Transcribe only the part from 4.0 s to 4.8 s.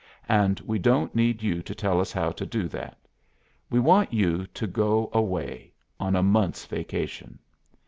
you to